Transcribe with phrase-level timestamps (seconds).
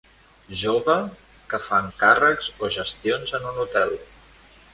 [0.61, 0.95] Jove
[1.51, 3.97] que fa encàrrecs o gestions en un hotel.